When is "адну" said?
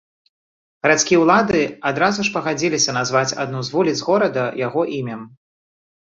3.45-3.61